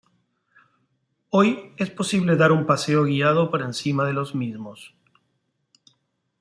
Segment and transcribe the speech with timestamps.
[1.29, 4.95] Hoy es posible dar un paseo guiado por encima de los mismos.